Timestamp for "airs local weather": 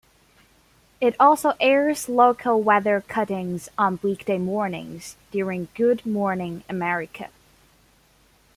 1.59-3.03